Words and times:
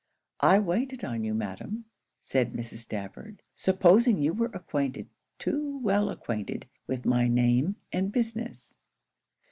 'I 0.39 0.59
waited 0.61 1.05
on 1.05 1.23
you, 1.23 1.35
Madam,' 1.35 1.85
said 2.23 2.53
Mrs. 2.53 2.77
Stafford, 2.77 3.43
'supposing 3.55 4.17
you 4.19 4.33
were 4.33 4.47
acquainted 4.51 5.07
too 5.37 5.77
well 5.83 6.09
acquainted 6.09 6.65
with 6.87 7.05
my 7.05 7.27
name 7.27 7.75
and 7.93 8.11
business.' 8.11 8.73